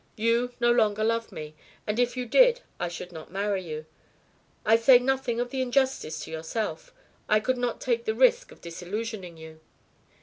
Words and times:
You 0.15 0.51
no 0.59 0.71
longer 0.71 1.03
love 1.03 1.31
me, 1.31 1.53
and 1.85 1.99
if 1.99 2.17
you 2.17 2.25
did 2.25 2.61
I 2.79 2.87
should 2.87 3.11
not 3.11 3.29
marry 3.31 3.61
you. 3.61 3.85
I 4.65 4.75
say 4.75 4.97
nothing 4.97 5.39
of 5.39 5.51
the 5.51 5.61
injustice 5.61 6.21
to 6.23 6.31
yourself 6.31 6.91
I 7.29 7.39
could 7.39 7.59
not 7.59 7.79
take 7.79 8.05
the 8.05 8.15
risk 8.15 8.51
of 8.51 8.61
disillusioning 8.61 9.37
you." 9.37 9.59